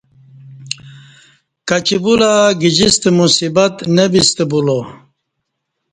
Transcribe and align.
کچی 1.67 1.97
بولہ 2.03 2.31
گجستہ 2.61 3.09
مصیبت 3.17 3.73
نہ 3.95 4.05
بیستہ 4.11 4.43
بولہ 4.51 4.77